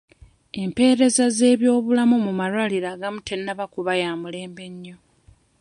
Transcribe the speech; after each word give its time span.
Empeereza 0.63 1.25
z'ebyobulamu 1.37 2.15
mu 2.25 2.31
malwaliro 2.39 2.87
agamu 2.93 3.19
tennaba 3.27 3.65
kuba 3.73 3.93
ya 4.01 4.11
mulembe 4.21 4.65
nnyo. 4.71 4.95